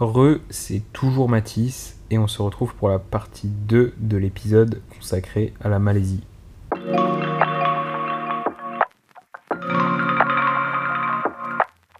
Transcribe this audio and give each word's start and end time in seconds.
Re, 0.00 0.38
c'est 0.48 0.84
toujours 0.92 1.28
Matisse 1.28 1.98
et 2.10 2.18
on 2.18 2.28
se 2.28 2.40
retrouve 2.40 2.72
pour 2.76 2.88
la 2.88 3.00
partie 3.00 3.48
2 3.48 3.94
de 3.98 4.16
l'épisode 4.16 4.80
consacré 4.96 5.52
à 5.60 5.68
la 5.68 5.80
Malaisie. 5.80 6.22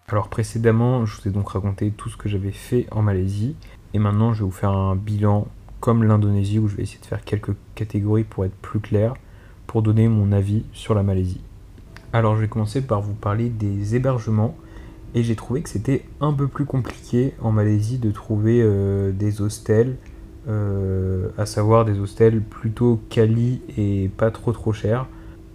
Alors 0.07 0.29
précédemment, 0.29 1.07
je 1.07 1.21
vous 1.21 1.27
ai 1.27 1.33
donc 1.33 1.49
raconté 1.49 1.91
tout 1.91 2.09
ce 2.09 2.17
que 2.17 2.29
j'avais 2.29 2.53
fait 2.53 2.87
en 2.93 3.03
Malaisie 3.03 3.57
et 3.93 3.99
maintenant 3.99 4.33
je 4.33 4.45
vais 4.45 4.45
vous 4.45 4.53
faire 4.53 4.71
un 4.71 4.95
bilan 4.95 5.49
comme 5.80 6.05
l'Indonésie 6.05 6.61
où 6.61 6.69
je 6.69 6.77
vais 6.77 6.85
essayer 6.85 7.01
de 7.01 7.07
faire 7.07 7.25
quelques 7.25 7.57
catégories 7.75 8.23
pour 8.23 8.45
être 8.45 8.55
plus 8.62 8.79
clair, 8.79 9.15
pour 9.67 9.83
donner 9.83 10.07
mon 10.07 10.30
avis 10.30 10.65
sur 10.73 10.95
la 10.95 11.03
Malaisie. 11.03 11.41
Alors 12.12 12.37
je 12.37 12.43
vais 12.43 12.49
commencer 12.49 12.80
par 12.80 13.01
vous 13.01 13.15
parler 13.15 13.49
des 13.49 13.96
hébergements 13.96 14.57
et 15.14 15.22
j'ai 15.22 15.36
trouvé 15.36 15.62
que 15.62 15.68
c'était 15.68 16.04
un 16.20 16.32
peu 16.32 16.48
plus 16.48 16.64
compliqué 16.64 17.34
en 17.40 17.52
Malaisie 17.52 17.98
de 17.98 18.11
trouver 18.11 18.61
euh, 18.62 19.11
des 19.12 19.40
hostels, 19.40 19.96
euh, 20.49 21.29
à 21.39 21.46
savoir 21.46 21.85
des 21.85 21.99
hostels 21.99 22.43
plutôt 22.43 23.00
quali 23.08 23.61
et 23.76 24.11
pas 24.16 24.30
trop 24.30 24.52
trop 24.52 24.72
chers. 24.72 25.07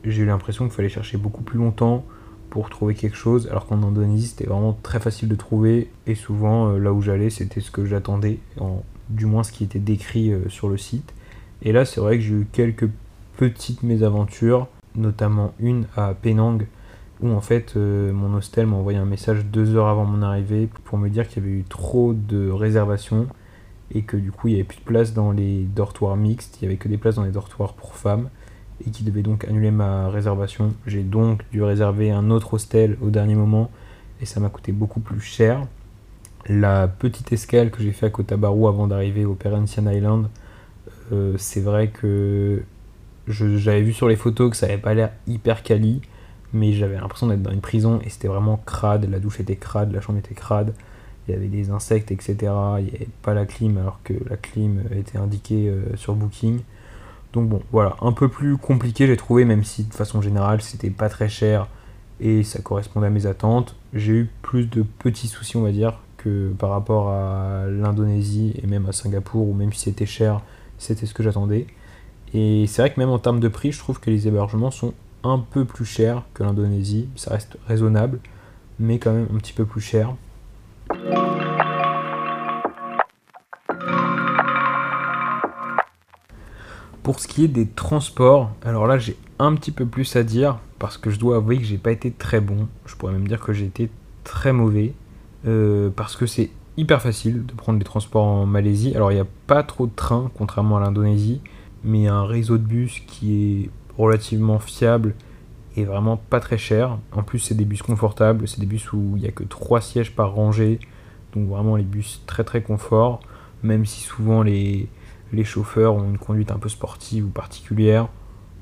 J'ai 0.04 0.24
eu 0.24 0.26
l'impression 0.26 0.66
qu'il 0.66 0.74
fallait 0.74 0.90
chercher 0.90 1.18
beaucoup 1.18 1.44
plus 1.44 1.60
longtemps 1.60 2.04
pour 2.50 2.70
trouver 2.70 2.94
quelque 2.94 3.16
chose, 3.16 3.48
alors 3.48 3.66
qu'en 3.66 3.82
Indonésie 3.82 4.28
c'était 4.28 4.46
vraiment 4.46 4.78
très 4.84 5.00
facile 5.00 5.28
de 5.28 5.36
trouver 5.36 5.90
et 6.06 6.16
souvent 6.16 6.70
euh, 6.70 6.78
là 6.78 6.94
où 6.94 7.02
j'allais 7.02 7.30
c'était 7.30 7.62
ce 7.62 7.72
que 7.72 7.86
j'attendais, 7.86 8.40
du 9.10 9.26
moins 9.26 9.44
ce 9.44 9.52
qui 9.52 9.64
était 9.64 9.80
décrit 9.80 10.34
sur 10.50 10.70
le 10.70 10.78
site. 10.78 11.14
Et 11.62 11.72
là 11.72 11.86
c'est 11.86 12.02
vrai 12.02 12.18
que 12.18 12.24
j'ai 12.24 12.34
eu 12.34 12.48
quelques 12.52 12.90
petites 13.38 13.84
mésaventures, 13.84 14.68
notamment 14.96 15.54
une 15.60 15.86
à 15.96 16.14
Penang 16.14 16.66
où 17.24 17.32
en 17.32 17.42
fait 17.42 17.76
euh, 17.76 18.12
mon 18.12 18.36
hostel 18.36 18.68
m'a 18.68 18.76
envoyé 18.76 19.00
un 19.00 19.06
message 19.06 19.46
deux 19.46 19.76
heures 19.76 19.88
avant 19.88 20.04
mon 20.04 20.22
arrivée 20.22 20.70
pour 20.84 20.98
me 20.98 21.10
dire 21.10 21.28
qu'il 21.28 21.42
y 21.42 21.46
avait 21.46 21.56
eu 21.56 21.64
trop 21.64 22.14
de 22.14 22.50
réservations 22.50 23.28
et 23.92 24.02
que 24.02 24.18
du 24.18 24.32
coup 24.32 24.50
il 24.50 24.56
n'y 24.56 24.60
avait 24.60 24.68
plus 24.68 24.80
de 24.80 24.84
place 24.84 25.14
dans 25.14 25.32
les 25.32 25.64
dortoirs 25.64 26.18
mixtes, 26.18 26.58
il 26.62 26.66
n'y 26.66 26.68
avait 26.68 26.78
que 26.78 26.90
des 26.90 26.98
places 26.98 27.16
dans 27.16 27.24
les 27.24 27.32
dortoirs 27.32 27.74
pour 27.74 27.96
femmes 27.96 28.30
et 28.86 28.92
qui 28.92 29.04
devait 29.04 29.22
donc 29.22 29.46
annuler 29.46 29.72
ma 29.72 30.10
réservation. 30.10 30.74
J'ai 30.86 31.04
donc 31.04 31.44
dû 31.52 31.64
réserver 31.64 32.12
un 32.12 32.30
autre 32.30 32.56
hostel 32.56 32.98
au 33.02 33.10
dernier 33.10 33.36
moment 33.36 33.72
et 34.22 34.26
ça 34.26 34.42
m'a 34.42 34.50
coûté 34.50 34.74
beaucoup 34.74 35.00
plus 35.00 35.22
cher. 35.22 35.66
La 36.50 36.90
petite 36.90 37.32
escale 37.32 37.72
que 37.72 37.82
j'ai 37.82 37.94
fait 37.94 38.08
à 38.08 38.10
Kotabaru 38.10 38.68
avant 38.68 38.88
d'arriver 38.88 39.24
au 39.24 39.34
Perhentian 39.34 39.90
Island, 39.90 40.28
euh, 41.14 41.36
c'est 41.38 41.62
vrai 41.62 41.88
que 41.88 42.64
j'avais 43.28 43.82
vu 43.82 43.94
sur 43.94 44.10
les 44.10 44.18
photos 44.18 44.52
que 44.52 44.58
ça 44.58 44.68
n'avait 44.68 44.82
pas 44.82 44.94
l'air 44.94 45.12
hyper 45.26 45.64
quali 45.64 46.02
mais 46.54 46.74
j'avais 46.74 46.96
l'impression 46.96 47.28
d'être 47.28 47.42
dans 47.42 47.52
une 47.52 47.62
prison 47.62 48.00
et 48.06 48.10
c'était 48.10 48.28
vraiment 48.28 48.58
crade, 48.66 49.10
la 49.10 49.20
douche 49.20 49.40
était 49.40 49.56
crade, 49.56 49.92
la 49.92 50.02
chambre 50.02 50.20
était 50.20 50.36
crade, 50.36 50.74
il 51.28 51.34
y 51.34 51.38
avait 51.38 51.48
des 51.48 51.72
insectes, 51.72 52.12
etc. 52.12 52.36
Il 52.80 52.86
n'y 52.86 52.90
avait 52.96 53.08
pas 53.22 53.34
la 53.34 53.46
clim 53.46 53.78
alors 53.78 54.00
que 54.04 54.14
la 54.30 54.38
clim 54.38 54.84
était 54.92 55.18
indiquée 55.18 55.70
euh, 55.70 55.96
sur 55.96 56.16
Booking. 56.16 56.60
Donc 57.34 57.50
bon, 57.50 57.62
voilà, 57.72 57.96
un 58.02 58.12
peu 58.12 58.30
plus 58.30 58.58
compliqué 58.58 59.08
j'ai 59.08 59.18
trouvé, 59.18 59.46
même 59.46 59.64
si 59.64 59.84
de 59.84 59.94
façon 59.94 60.22
générale 60.22 60.62
c'était 60.62 60.92
pas 60.92 61.10
très 61.10 61.30
cher 61.30 61.68
et 62.20 62.44
ça 62.44 62.62
correspondait 62.62 63.08
à 63.08 63.10
mes 63.10 63.26
attentes. 63.26 63.76
J'ai 63.94 64.14
eu 64.14 64.30
plus 64.42 64.66
de 64.66 64.84
petits 64.84 65.28
soucis, 65.28 65.58
on 65.58 65.64
va 65.64 65.72
dire, 65.72 66.00
que 66.18 66.54
par 66.58 66.70
rapport 66.70 67.10
à 67.10 67.66
l'Indonésie 67.68 68.54
et 68.62 68.68
même 68.68 68.86
à 68.86 68.92
Singapour, 68.92 69.50
où 69.50 69.54
même 69.54 69.74
si 69.74 69.82
c'était 69.82 70.06
cher, 70.06 70.42
c'était 70.78 71.06
ce 71.06 71.14
que 71.14 71.24
j'attendais. 71.24 71.68
Et 72.34 72.66
c'est 72.68 72.82
vrai 72.82 72.94
que 72.94 73.00
même 73.00 73.10
en 73.10 73.20
termes 73.20 73.40
de 73.40 73.48
prix, 73.48 73.72
je 73.72 73.80
trouve 73.80 74.00
que 74.00 74.10
les 74.10 74.28
hébergements 74.28 74.72
sont 74.72 74.94
un 75.24 75.40
peu 75.40 75.66
plus 75.66 75.86
cher 75.86 76.24
que 76.34 76.44
l'Indonésie. 76.44 77.08
Ça 77.16 77.32
reste 77.32 77.58
raisonnable, 77.68 78.20
mais 78.80 79.00
quand 79.00 79.14
même 79.14 79.28
un 79.34 79.38
petit 79.38 79.54
peu 79.54 79.66
plus 79.66 79.82
cher. 79.82 80.16
Pour 87.02 87.20
ce 87.20 87.28
qui 87.28 87.44
est 87.44 87.50
des 87.50 87.68
transports, 87.68 88.52
alors 88.64 88.88
là 88.88 88.98
j'ai 88.98 89.18
un 89.40 89.56
petit 89.56 89.72
peu 89.72 89.86
plus 89.86 90.16
à 90.16 90.24
dire 90.24 90.60
parce 90.80 90.98
que 90.98 91.10
je 91.10 91.20
dois 91.20 91.38
avouer 91.38 91.58
que 91.58 91.66
j'ai 91.66 91.78
pas 91.78 91.92
été 91.92 92.12
très 92.12 92.40
bon. 92.40 92.68
Je 92.86 92.96
pourrais 92.96 93.14
même 93.14 93.28
dire 93.28 93.42
que 93.42 93.52
j'ai 93.52 93.66
été 93.66 93.90
très 94.24 94.54
mauvais 94.54 94.94
euh, 95.46 95.90
parce 95.94 96.16
que 96.16 96.26
c'est 96.26 96.52
hyper 96.78 97.02
facile 97.02 97.46
de 97.46 97.54
prendre 97.54 97.78
des 97.78 97.86
transports 97.86 98.26
en 98.26 98.46
Malaisie. 98.46 98.96
Alors 98.96 99.12
il 99.12 99.16
n'y 99.16 99.22
a 99.22 99.28
pas 99.48 99.64
trop 99.64 99.86
de 99.86 99.92
trains 99.94 100.32
contrairement 100.38 100.78
à 100.78 100.80
l'Indonésie, 100.80 101.42
mais 101.84 102.08
un 102.08 102.24
réseau 102.26 102.58
de 102.58 102.64
bus 102.64 103.02
qui 103.06 103.34
est 103.34 103.70
relativement 103.98 104.60
fiable 104.60 105.14
et 105.76 105.86
vraiment 105.86 106.18
pas 106.18 106.40
très 106.40 106.58
cher. 106.58 106.98
En 107.12 107.24
plus, 107.24 107.40
c'est 107.40 107.56
des 107.56 107.66
bus 107.66 107.82
confortables, 107.82 108.48
c'est 108.48 108.60
des 108.60 108.66
bus 108.66 108.92
où 108.94 109.14
il 109.16 109.24
n'y 109.24 109.28
a 109.28 109.32
que 109.32 109.44
3 109.44 109.82
sièges 109.82 110.16
par 110.16 110.34
rangée, 110.34 110.80
donc 111.34 111.48
vraiment 111.48 111.76
les 111.76 111.84
bus 111.84 112.22
très 112.26 112.44
très 112.44 112.62
confort, 112.62 113.22
même 113.64 113.86
si 113.86 114.02
souvent 114.02 114.44
les, 114.44 114.88
les 115.32 115.44
chauffeurs 115.44 115.96
ont 115.96 116.06
une 116.06 116.18
conduite 116.18 116.52
un 116.52 116.60
peu 116.60 116.70
sportive 116.70 117.26
ou 117.26 117.30
particulière. 117.30 118.08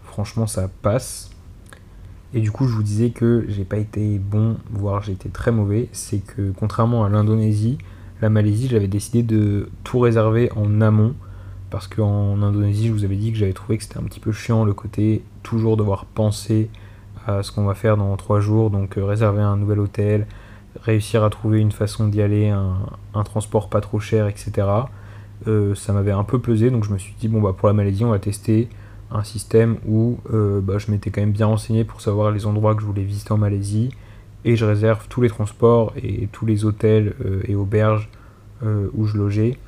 Franchement, 0.04 0.48
ça 0.48 0.70
passe. 0.82 1.30
Et 2.34 2.40
du 2.40 2.52
coup, 2.52 2.66
je 2.68 2.74
vous 2.74 2.84
disais 2.84 3.10
que 3.10 3.46
j'ai 3.50 3.66
pas 3.66 3.78
été 3.78 4.18
bon, 4.18 4.56
voire 4.72 5.04
j'ai 5.04 5.12
été 5.12 5.30
très 5.30 5.52
mauvais. 5.52 5.90
C'est 5.92 6.20
que 6.20 6.52
contrairement 6.58 7.04
à 7.04 7.10
l'Indonésie, 7.10 7.78
la 8.22 8.30
Malaisie, 8.30 8.70
j'avais 8.70 8.88
décidé 8.88 9.22
de 9.24 9.70
tout 9.84 10.00
réserver 10.00 10.50
en 10.56 10.80
amont 10.80 11.14
parce 11.72 11.88
qu'en 11.88 12.42
Indonésie, 12.42 12.88
je 12.88 12.92
vous 12.92 13.06
avais 13.06 13.16
dit 13.16 13.32
que 13.32 13.38
j'avais 13.38 13.54
trouvé 13.54 13.78
que 13.78 13.84
c'était 13.84 13.98
un 13.98 14.04
petit 14.04 14.20
peu 14.20 14.34
chiant 14.34 14.66
le 14.66 14.74
côté 14.74 15.24
toujours 15.42 15.78
devoir 15.78 16.06
penser 16.06 16.70
à 17.26 17.44
ce 17.44 17.52
qu'on 17.52 17.64
va 17.64 17.76
faire 17.76 17.98
dans 17.98 18.16
trois 18.18 18.42
jours, 18.42 18.70
donc 18.70 18.98
euh, 18.98 19.06
réserver 19.06 19.42
un 19.42 19.56
nouvel 19.56 19.80
hôtel, 19.80 20.28
réussir 20.84 21.24
à 21.24 21.30
trouver 21.30 21.60
une 21.60 21.72
façon 21.72 22.08
d'y 22.08 22.22
aller, 22.22 22.50
un, 22.50 23.24
transport 23.24 23.70
pas 23.70 23.80
trop 23.80 24.00
cher, 24.00 24.28
etc. 24.28 24.68
Euh, 25.48 25.74
ça 25.74 25.94
m'avait 25.94 26.12
un 26.12 26.26
peu 26.26 26.40
pesé, 26.40 26.72
donc 26.72 26.84
je 26.84 26.92
me 26.92 26.98
suis 26.98 27.16
dit, 27.20 27.30
bon, 27.30 27.42
bah, 27.42 27.56
pour 27.58 27.70
la 27.70 27.74
Malaisie, 27.74 28.04
on 28.04 28.12
va 28.12 28.20
tester 28.20 28.68
un 29.10 29.24
système 29.24 29.78
où 29.88 30.18
euh, 30.34 30.60
bah, 30.62 30.78
je 30.78 30.92
m'étais 30.92 31.10
quand 31.10 31.22
même 31.22 31.32
bien 31.32 31.48
renseigné 31.48 31.86
pour 31.86 32.02
savoir 32.02 32.32
les 32.32 32.46
endroits 32.46 32.76
que 32.76 32.82
je 32.82 32.86
voulais 32.86 33.04
visiter 33.04 33.32
en 33.32 33.38
Malaisie, 33.38 33.92
et 34.44 34.58
je 34.58 34.66
réserve 34.66 35.08
tous 35.08 35.22
les 35.22 35.30
transports 35.30 35.94
et 35.96 36.28
tous 36.32 36.46
les 36.46 36.66
hôtels 36.66 37.14
et 37.48 37.54
auberges 37.54 38.10
où 38.64 39.06
je 39.06 39.16
logeais 39.16 39.60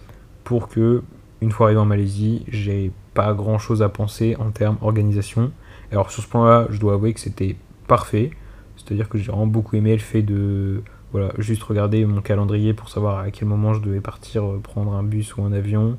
pour 0.44 0.68
que 0.68 1.04
une 1.44 1.52
fois 1.52 1.68
arrivé 1.68 1.80
en 1.82 1.86
Malaisie, 1.86 2.44
j'ai 2.48 2.92
pas 3.14 3.34
grand 3.34 3.60
chose 3.60 3.82
à 3.82 3.90
penser 3.90 4.36
en 4.40 4.52
termes 4.52 4.78
organisation. 4.82 5.52
Alors 5.92 6.10
sur 6.10 6.24
ce 6.24 6.28
point-là, 6.30 6.68
je 6.70 6.80
dois 6.80 6.94
avouer 6.94 7.14
que 7.14 7.20
c'était 7.20 7.58
parfait. 7.88 8.32
C'est-à-dire 8.78 9.10
que 9.10 9.18
j'ai 9.18 9.30
vraiment 9.30 9.46
beaucoup 9.46 9.76
aimé 9.76 9.92
le 9.92 10.00
fait 10.00 10.22
de 10.22 10.82
voilà, 11.12 11.32
juste 11.38 11.62
regarder 11.64 12.06
mon 12.06 12.22
calendrier 12.22 12.74
pour 12.74 12.90
savoir 12.90 13.20
à 13.20 13.30
quel 13.30 13.48
moment 13.48 13.74
je 13.74 13.82
devais 13.82 14.02
partir 14.02 14.44
euh, 14.46 14.60
prendre 14.60 14.94
un 14.94 15.04
bus 15.04 15.36
ou 15.38 15.44
un 15.44 15.52
avion 15.52 15.98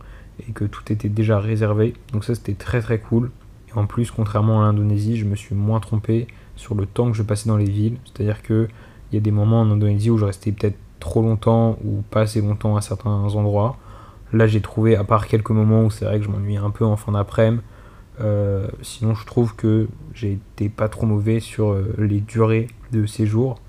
et 0.49 0.53
que 0.53 0.65
tout 0.65 0.91
était 0.91 1.09
déjà 1.09 1.39
réservé. 1.39 1.95
Donc 2.13 2.25
ça 2.25 2.35
c'était 2.35 2.55
très 2.55 2.81
très 2.81 2.99
cool. 2.99 3.31
Et 3.69 3.79
en 3.79 3.87
plus, 3.87 4.11
contrairement 4.11 4.63
à 4.63 4.65
l'Indonésie, 4.65 5.17
je 5.17 5.25
me 5.27 5.37
suis 5.37 5.55
moins 5.55 5.79
trompé 5.79 6.27
sur 6.57 6.75
le 6.75 6.87
temps 6.87 7.11
que 7.11 7.17
je 7.17 7.23
passais 7.23 7.49
dans 7.49 7.57
les 7.57 7.71
villes. 7.71 7.99
C'est-à-dire 8.05 8.43
que 8.43 8.67
il 9.13 9.15
y 9.15 9.19
a 9.19 9.21
des 9.21 9.31
moments 9.31 9.61
en 9.61 9.71
Indonésie 9.71 10.11
où 10.11 10.17
je 10.17 10.25
restais 10.25 10.51
peut-être 10.51 10.79
trop 10.99 11.23
longtemps 11.23 11.79
ou 11.85 12.03
pas 12.11 12.23
assez 12.23 12.41
longtemps 12.41 12.77
à 12.77 12.81
certains 12.81 13.11
endroits. 13.11 13.77
Là, 14.35 14.49
j'ai 14.49 14.61
trouvé, 14.61 14.97
à 14.97 15.05
part 15.05 15.29
quelques 15.29 15.51
moments 15.51 15.85
où 15.85 15.91
c'est 15.93 16.05
vrai 16.07 16.19
que 16.19 16.25
je 16.25 16.29
m'ennuie 16.29 16.57
un 16.57 16.71
peu 16.71 16.85
en 16.85 16.97
fin 16.97 17.13
d'après-midi, 17.13 17.63
euh, 18.21 18.67
sinon, 18.83 19.15
je 19.15 19.25
trouve 19.27 19.55
que 19.55 19.87
j'ai 20.13 20.33
été 20.33 20.69
pas 20.69 20.89
trop 20.89 21.07
mauvais 21.07 21.39
sur 21.39 21.71
euh, 21.71 21.95
les 21.99 22.21
durées 22.21 22.67
de 22.91 23.07
séjour. 23.07 23.61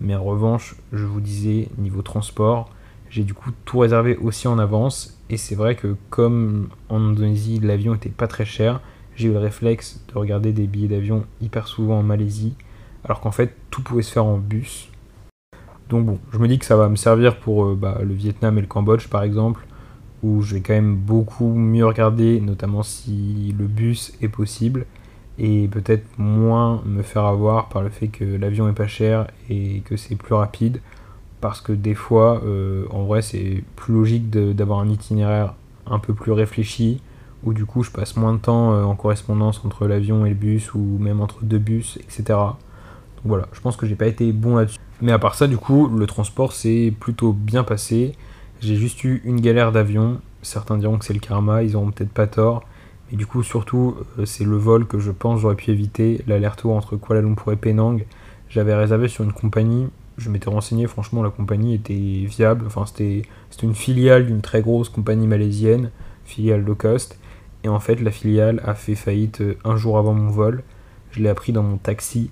Mais 0.00 0.14
en 0.14 0.24
revanche, 0.24 0.76
je 0.94 1.04
vous 1.04 1.20
disais, 1.20 1.68
niveau 1.76 2.00
transport, 2.00 2.70
j'ai 3.10 3.22
du 3.22 3.34
coup 3.34 3.50
tout 3.66 3.80
réservé 3.80 4.16
aussi 4.16 4.48
en 4.48 4.58
avance. 4.58 5.20
Et 5.28 5.36
c'est 5.36 5.56
vrai 5.56 5.74
que 5.74 5.94
comme 6.08 6.68
en 6.88 7.02
Indonésie, 7.02 7.60
l'avion 7.60 7.94
était 7.94 8.08
pas 8.08 8.26
très 8.26 8.46
cher, 8.46 8.80
j'ai 9.16 9.28
eu 9.28 9.32
le 9.32 9.38
réflexe 9.38 10.02
de 10.08 10.18
regarder 10.18 10.54
des 10.54 10.66
billets 10.66 10.88
d'avion 10.88 11.26
hyper 11.42 11.68
souvent 11.68 11.98
en 11.98 12.02
Malaisie. 12.02 12.54
Alors 13.04 13.20
qu'en 13.20 13.30
fait, 13.30 13.54
tout 13.68 13.82
pouvait 13.82 14.02
se 14.02 14.12
faire 14.12 14.24
en 14.24 14.38
bus. 14.38 14.88
Donc 15.90 16.06
bon, 16.06 16.18
je 16.32 16.38
me 16.38 16.48
dis 16.48 16.58
que 16.58 16.64
ça 16.64 16.76
va 16.76 16.88
me 16.88 16.96
servir 16.96 17.36
pour 17.36 17.66
euh, 17.66 17.74
bah, 17.78 17.98
le 18.02 18.14
Vietnam 18.14 18.56
et 18.56 18.62
le 18.62 18.66
Cambodge 18.66 19.08
par 19.08 19.22
exemple 19.22 19.66
où 20.24 20.40
je 20.40 20.54
vais 20.54 20.60
quand 20.62 20.72
même 20.72 20.96
beaucoup 20.96 21.52
mieux 21.52 21.84
regarder, 21.84 22.40
notamment 22.40 22.82
si 22.82 23.54
le 23.58 23.66
bus 23.66 24.14
est 24.22 24.28
possible, 24.28 24.86
et 25.38 25.68
peut-être 25.68 26.06
moins 26.16 26.82
me 26.86 27.02
faire 27.02 27.24
avoir 27.24 27.68
par 27.68 27.82
le 27.82 27.90
fait 27.90 28.08
que 28.08 28.24
l'avion 28.24 28.68
est 28.68 28.74
pas 28.74 28.86
cher 28.86 29.26
et 29.50 29.82
que 29.84 29.96
c'est 29.96 30.16
plus 30.16 30.34
rapide, 30.34 30.80
parce 31.42 31.60
que 31.60 31.72
des 31.72 31.94
fois, 31.94 32.40
euh, 32.46 32.86
en 32.90 33.04
vrai, 33.04 33.20
c'est 33.20 33.62
plus 33.76 33.92
logique 33.92 34.30
d'avoir 34.30 34.78
un 34.78 34.88
itinéraire 34.88 35.54
un 35.86 35.98
peu 35.98 36.14
plus 36.14 36.32
réfléchi, 36.32 37.02
où 37.42 37.52
du 37.52 37.66
coup 37.66 37.82
je 37.82 37.90
passe 37.90 38.16
moins 38.16 38.32
de 38.32 38.38
temps 38.38 38.72
euh, 38.72 38.84
en 38.84 38.94
correspondance 38.94 39.60
entre 39.66 39.86
l'avion 39.86 40.24
et 40.24 40.30
le 40.30 40.34
bus, 40.34 40.72
ou 40.72 40.78
même 40.78 41.20
entre 41.20 41.44
deux 41.44 41.58
bus, 41.58 41.98
etc. 41.98 42.24
Donc 42.28 43.26
voilà, 43.26 43.46
je 43.52 43.60
pense 43.60 43.76
que 43.76 43.86
j'ai 43.86 43.96
pas 43.96 44.06
été 44.06 44.32
bon 44.32 44.56
là-dessus. 44.56 44.78
Mais 45.02 45.12
à 45.12 45.18
part 45.18 45.34
ça, 45.34 45.48
du 45.48 45.58
coup, 45.58 45.88
le 45.88 46.06
transport 46.06 46.54
s'est 46.54 46.94
plutôt 46.98 47.34
bien 47.34 47.62
passé. 47.62 48.14
J'ai 48.60 48.76
juste 48.76 49.04
eu 49.04 49.20
une 49.24 49.40
galère 49.40 49.72
d'avion. 49.72 50.20
Certains 50.42 50.78
diront 50.78 50.98
que 50.98 51.04
c'est 51.04 51.14
le 51.14 51.20
karma, 51.20 51.62
ils 51.62 51.76
auront 51.76 51.90
peut-être 51.90 52.12
pas 52.12 52.26
tort. 52.26 52.64
Mais 53.10 53.16
du 53.16 53.26
coup, 53.26 53.42
surtout, 53.42 53.96
euh, 54.18 54.24
c'est 54.24 54.44
le 54.44 54.56
vol 54.56 54.86
que 54.86 54.98
je 54.98 55.10
pense 55.10 55.40
j'aurais 55.40 55.56
pu 55.56 55.70
éviter, 55.70 56.22
l'aller-retour 56.26 56.74
entre 56.74 56.96
Kuala 56.96 57.22
Lumpur 57.22 57.52
et 57.52 57.56
Penang. 57.56 58.04
J'avais 58.48 58.74
réservé 58.74 59.08
sur 59.08 59.24
une 59.24 59.32
compagnie 59.32 59.88
je 60.16 60.30
m'étais 60.30 60.50
renseigné, 60.50 60.86
franchement, 60.86 61.22
la 61.22 61.30
compagnie 61.30 61.74
était 61.74 61.94
viable. 61.94 62.64
Enfin, 62.66 62.86
c'était 62.86 63.22
une 63.62 63.74
filiale 63.74 64.26
d'une 64.26 64.42
très 64.42 64.62
grosse 64.62 64.88
compagnie 64.88 65.26
malaisienne, 65.26 65.90
filiale 66.24 66.62
low 66.62 66.74
cost. 66.74 67.18
Et 67.64 67.68
en 67.68 67.80
fait, 67.80 67.96
la 67.96 68.10
filiale 68.10 68.60
a 68.64 68.74
fait 68.74 68.94
faillite 68.94 69.40
euh, 69.40 69.56
un 69.64 69.76
jour 69.76 69.98
avant 69.98 70.14
mon 70.14 70.30
vol. 70.30 70.62
Je 71.10 71.20
l'ai 71.20 71.28
appris 71.28 71.52
dans 71.52 71.62
mon 71.62 71.78
taxi. 71.78 72.30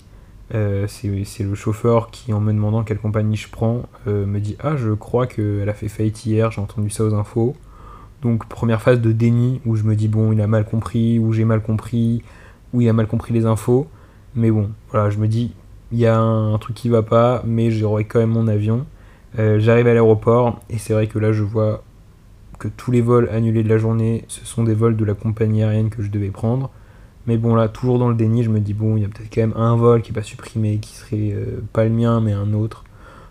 Euh, 0.55 0.87
c'est 0.87 1.45
le 1.45 1.55
chauffeur 1.55 2.11
qui, 2.11 2.33
en 2.33 2.41
me 2.41 2.53
demandant 2.53 2.83
quelle 2.83 2.99
compagnie 2.99 3.37
je 3.37 3.49
prends, 3.49 3.83
euh, 4.07 4.27
me 4.27 4.39
dit 4.41 4.57
Ah, 4.61 4.77
je 4.77 4.93
crois 4.93 5.27
qu'elle 5.27 5.69
a 5.69 5.75
fait 5.75 5.89
faillite 5.89 6.27
hier, 6.27 6.51
j'ai 6.51 6.61
entendu 6.61 6.91
ça 6.91 7.05
aux 7.05 7.15
infos. 7.15 7.57
Donc, 8.23 8.47
première 8.49 8.83
phase 8.83 9.01
de 9.01 9.13
déni 9.13 9.61
où 9.65 9.77
je 9.77 9.85
me 9.85 9.97
dis 9.97 10.09
Bon, 10.09 10.33
il 10.33 10.41
a 10.41 10.47
mal 10.47 10.65
compris, 10.65 11.19
ou 11.19 11.33
j'ai 11.33 11.45
mal 11.45 11.63
compris, 11.63 12.23
ou 12.73 12.81
il 12.81 12.89
a 12.89 12.93
mal 12.93 13.07
compris 13.07 13.33
les 13.33 13.47
infos. 13.47 13.89
Mais 14.35 14.51
bon, 14.51 14.71
voilà, 14.91 15.11
je 15.11 15.19
me 15.19 15.29
dis 15.29 15.53
il 15.93 15.99
y 15.99 16.07
a 16.07 16.19
un, 16.19 16.59
truc 16.59 16.75
qui 16.75 16.89
va 16.89 17.03
pas, 17.03 17.43
mais 17.47 17.71
j'aurai 17.71 18.05
quand 18.05 18.19
même 18.19 18.31
mon 18.31 18.49
avion. 18.49 18.87
Euh, 19.39 19.61
j'arrive 19.61 19.87
à 19.87 19.95
l'aéroport 19.95 20.61
et 20.71 20.79
c'est 20.79 20.93
vrai 20.93 21.07
que 21.07 21.19
là 21.19 21.33
je 21.33 21.43
vois 21.43 21.83
que 22.59 22.69
tous 22.69 22.91
les 22.91 23.01
vols 23.01 23.29
annulés 23.31 23.63
de 23.63 23.69
la 23.69 23.79
journée, 23.79 24.25
ce 24.29 24.45
sont 24.45 24.65
des 24.65 24.75
vols 24.75 24.97
de 24.97 25.05
la 25.05 25.15
compagnie 25.15 25.63
aérienne 25.63 25.91
que 25.91 26.03
je 26.03 26.11
devais 26.11 26.31
prendre. 26.31 26.71
Mais 27.27 27.37
bon 27.37 27.55
là, 27.55 27.69
toujours 27.69 27.99
dans 27.99 28.09
le 28.09 28.15
déni, 28.15 28.43
je 28.43 28.51
me 28.51 28.61
dis 28.61 28.75
bon, 28.75 28.97
il 28.97 29.03
y 29.03 29.05
a 29.05 29.09
peut-être 29.09 29.33
quand 29.33 29.43
même 29.43 29.57
un 29.57 29.77
vol 29.77 30.03
qui 30.03 30.11
n'est 30.11 30.15
pas 30.15 30.25
supprimé, 30.25 30.79
qui 30.79 30.95
serait 30.95 31.33
euh, 31.33 31.63
pas 31.73 31.85
le 31.85 31.91
mien 31.91 32.21
mais 32.21 32.33
un 32.33 32.53
autre. 32.53 32.85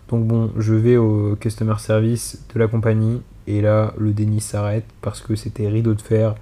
Donc 0.08 0.26
bon, 0.26 0.50
je 0.56 0.74
vais 0.74 0.96
au 0.96 1.36
customer 1.36 1.74
service 1.78 2.44
de 2.54 2.58
la 2.58 2.68
compagnie 2.68 3.22
et 3.46 3.60
là 3.60 3.92
le 3.98 4.12
déni 4.12 4.40
s'arrête 4.40 4.86
parce 5.00 5.20
que 5.20 5.34
c'était 5.36 5.68
rideau 5.68 5.94
de 5.94 6.02
fer 6.02 6.34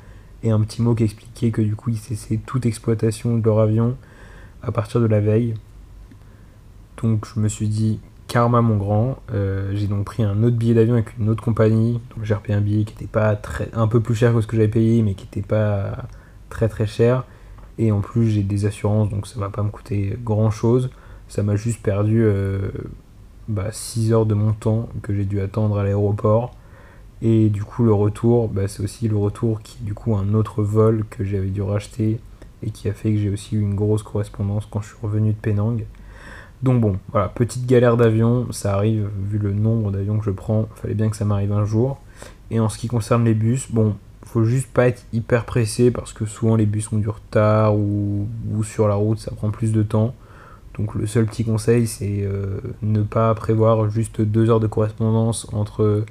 et 0.42 0.50
un 0.50 0.60
petit 0.60 0.82
mot 0.82 0.94
qui 0.94 1.04
expliquait 1.04 1.50
que 1.50 1.62
du 1.62 1.76
coup 1.76 1.90
ils 1.90 1.98
cessaient 1.98 2.40
toute 2.44 2.66
exploitation 2.66 3.36
de 3.36 3.44
leur 3.44 3.60
avion 3.60 3.96
à 4.62 4.72
partir 4.72 5.00
de 5.00 5.06
la 5.06 5.20
veille. 5.20 5.54
Donc 7.02 7.26
je 7.26 7.40
me 7.40 7.48
suis 7.48 7.68
dit, 7.68 8.00
karma 8.28 8.60
mon 8.60 8.76
grand, 8.76 9.18
euh, 9.32 9.72
j'ai 9.74 9.86
donc 9.86 10.04
pris 10.04 10.22
un 10.22 10.42
autre 10.42 10.56
billet 10.56 10.74
d'avion 10.74 10.94
avec 10.94 11.16
une 11.18 11.28
autre 11.28 11.42
compagnie. 11.42 12.00
Donc 12.14 12.24
j'ai 12.24 12.34
repayé 12.34 12.54
un 12.54 12.60
billet 12.60 12.84
qui 12.84 12.94
était 12.94 13.06
pas 13.06 13.36
très, 13.36 13.68
un 13.72 13.88
peu 13.88 14.00
plus 14.00 14.14
cher 14.14 14.34
que 14.34 14.40
ce 14.40 14.46
que 14.46 14.56
j'avais 14.56 14.68
payé, 14.68 15.02
mais 15.02 15.14
qui 15.14 15.24
n'était 15.24 15.46
pas 15.46 16.08
très 16.48 16.68
très 16.68 16.86
cher. 16.86 17.24
Et 17.80 17.92
en 17.92 18.00
plus 18.00 18.28
j'ai 18.28 18.42
des 18.42 18.66
assurances, 18.66 19.08
donc 19.08 19.26
ça 19.26 19.40
va 19.40 19.48
pas 19.48 19.62
me 19.62 19.70
coûter 19.70 20.14
grand 20.22 20.50
chose. 20.50 20.90
Ça 21.28 21.42
m'a 21.42 21.56
juste 21.56 21.82
perdu 21.82 22.18
6 22.18 22.22
euh, 22.22 22.70
bah, 23.48 23.70
heures 24.10 24.26
de 24.26 24.34
mon 24.34 24.52
temps 24.52 24.90
que 25.00 25.14
j'ai 25.14 25.24
dû 25.24 25.40
attendre 25.40 25.78
à 25.78 25.82
l'aéroport. 25.82 26.54
Et 27.22 27.48
du 27.48 27.64
coup 27.64 27.84
le 27.84 27.94
retour, 27.94 28.48
bah, 28.48 28.68
c'est 28.68 28.82
aussi 28.82 29.08
le 29.08 29.16
retour 29.16 29.62
qui 29.62 29.78
du 29.82 29.94
coup 29.94 30.14
un 30.14 30.34
autre 30.34 30.62
vol 30.62 31.06
que 31.08 31.24
j'avais 31.24 31.48
dû 31.48 31.62
racheter 31.62 32.20
et 32.62 32.70
qui 32.70 32.86
a 32.90 32.92
fait 32.92 33.12
que 33.12 33.18
j'ai 33.18 33.30
aussi 33.30 33.56
eu 33.56 33.62
une 33.62 33.74
grosse 33.74 34.02
correspondance 34.02 34.68
quand 34.70 34.82
je 34.82 34.88
suis 34.88 34.98
revenu 35.02 35.32
de 35.32 35.38
Penang. 35.38 35.86
Donc 36.62 36.82
bon, 36.82 36.98
voilà, 37.12 37.28
petite 37.28 37.64
galère 37.64 37.96
d'avion, 37.96 38.52
ça 38.52 38.74
arrive 38.74 39.08
vu 39.30 39.38
le 39.38 39.54
nombre 39.54 39.90
d'avions 39.90 40.18
que 40.18 40.24
je 40.26 40.30
prends, 40.30 40.68
fallait 40.74 40.92
bien 40.92 41.08
que 41.08 41.16
ça 41.16 41.24
m'arrive 41.24 41.52
un 41.52 41.64
jour. 41.64 41.98
Et 42.50 42.60
en 42.60 42.68
ce 42.68 42.76
qui 42.76 42.88
concerne 42.88 43.24
les 43.24 43.32
bus, 43.32 43.72
bon, 43.72 43.96
faut 44.22 44.44
juste 44.44 44.68
pas 44.68 44.86
être 44.86 45.04
hyper 45.12 45.44
pressé 45.44 45.90
parce 45.90 46.12
que 46.12 46.26
souvent 46.26 46.56
les 46.56 46.66
bus 46.66 46.92
ont 46.92 46.98
du 46.98 47.08
retard 47.08 47.74
ou, 47.76 48.28
sur 48.62 48.88
la 48.88 48.94
route 48.94 49.18
ça 49.18 49.32
prend 49.32 49.50
plus 49.50 49.72
de 49.72 49.82
temps. 49.82 50.14
Donc 50.78 50.94
le 50.94 51.06
seul 51.06 51.26
petit 51.26 51.44
conseil 51.44 51.86
c'est 51.86 52.22
euh, 52.22 52.60
ne 52.82 53.02
pas 53.02 53.34
prévoir 53.34 53.90
juste 53.90 54.20
deux 54.20 54.50
heures 54.50 54.60
de 54.60 54.66
correspondance 54.66 55.48
entre 55.52 56.04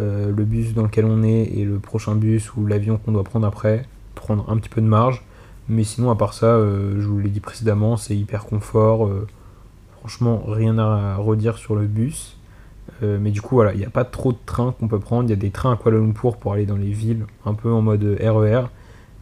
euh, 0.00 0.32
le 0.32 0.44
bus 0.44 0.74
dans 0.74 0.82
lequel 0.82 1.04
on 1.04 1.22
est 1.22 1.44
et 1.44 1.64
le 1.64 1.78
prochain 1.78 2.14
bus 2.14 2.54
ou 2.56 2.66
l'avion 2.66 2.98
qu'on 2.98 3.12
doit 3.12 3.24
prendre 3.24 3.46
après, 3.46 3.86
prendre 4.14 4.48
un 4.50 4.56
petit 4.56 4.68
peu 4.68 4.80
de 4.80 4.86
marge. 4.86 5.24
Mais 5.68 5.84
sinon 5.84 6.10
à 6.10 6.16
part 6.16 6.34
ça, 6.34 6.46
euh, 6.46 7.00
je 7.00 7.06
vous 7.06 7.20
l'ai 7.20 7.30
dit 7.30 7.40
précédemment, 7.40 7.96
c'est 7.96 8.16
hyper 8.16 8.44
confort. 8.44 9.08
Franchement, 10.00 10.42
rien 10.48 10.78
à 10.78 11.14
redire 11.16 11.56
sur 11.56 11.76
le 11.76 11.86
bus. 11.86 12.36
Euh, 13.02 13.18
mais 13.20 13.30
du 13.30 13.40
coup, 13.40 13.56
voilà, 13.56 13.72
il 13.72 13.78
n'y 13.78 13.84
a 13.84 13.90
pas 13.90 14.04
trop 14.04 14.32
de 14.32 14.38
trains 14.44 14.74
qu'on 14.78 14.88
peut 14.88 14.98
prendre. 14.98 15.24
Il 15.24 15.30
y 15.30 15.34
a 15.34 15.36
des 15.36 15.50
trains 15.50 15.72
à 15.72 15.76
Kuala 15.76 15.98
Lumpur 15.98 16.36
pour 16.36 16.52
aller 16.52 16.66
dans 16.66 16.76
les 16.76 16.90
villes, 16.90 17.26
un 17.44 17.54
peu 17.54 17.70
en 17.70 17.82
mode 17.82 18.02
RER. 18.20 18.64
E 18.64 18.66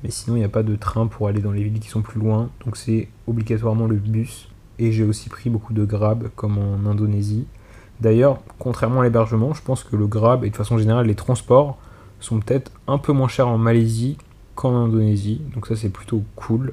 mais 0.02 0.10
sinon, 0.10 0.36
il 0.36 0.40
n'y 0.40 0.44
a 0.44 0.50
pas 0.50 0.62
de 0.62 0.76
train 0.76 1.06
pour 1.06 1.28
aller 1.28 1.40
dans 1.40 1.52
les 1.52 1.62
villes 1.62 1.78
qui 1.78 1.88
sont 1.88 2.02
plus 2.02 2.20
loin. 2.20 2.48
Donc 2.64 2.76
c'est 2.76 3.08
obligatoirement 3.26 3.86
le 3.86 3.96
bus. 3.96 4.48
Et 4.78 4.92
j'ai 4.92 5.04
aussi 5.04 5.28
pris 5.28 5.50
beaucoup 5.50 5.74
de 5.74 5.84
Grab, 5.84 6.28
comme 6.36 6.56
en 6.56 6.88
Indonésie. 6.88 7.46
D'ailleurs, 8.00 8.38
contrairement 8.58 9.00
à 9.00 9.04
l'hébergement, 9.04 9.52
je 9.52 9.62
pense 9.62 9.84
que 9.84 9.94
le 9.94 10.06
Grab 10.06 10.44
et 10.44 10.50
de 10.50 10.56
façon 10.56 10.78
générale 10.78 11.06
les 11.06 11.14
transports 11.14 11.76
sont 12.18 12.40
peut-être 12.40 12.72
un 12.86 12.96
peu 12.96 13.12
moins 13.12 13.28
chers 13.28 13.48
en 13.48 13.58
Malaisie 13.58 14.16
qu'en 14.54 14.74
Indonésie. 14.74 15.42
Donc 15.54 15.66
ça, 15.66 15.76
c'est 15.76 15.90
plutôt 15.90 16.22
cool. 16.34 16.72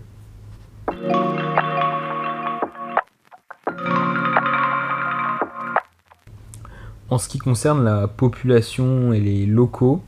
En 7.10 7.18
ce 7.18 7.30
qui 7.30 7.38
concerne 7.38 7.84
la 7.84 8.08
population 8.08 9.14
et 9.14 9.20
les 9.20 9.46
locaux, 9.46 10.02